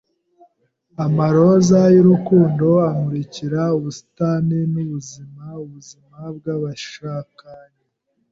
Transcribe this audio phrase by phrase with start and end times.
[1.05, 5.43] Amaroza y'urukundo amurikira ubusitani n'ubuzima.
[5.63, 7.81] Ubuzima bw'abashakanye.